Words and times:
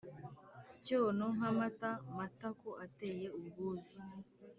Cyono 0.85 1.23
nkamata 1.35 1.89
matako 2.17 2.69
ateye 2.85 3.27
ubwuzu! 3.37 3.97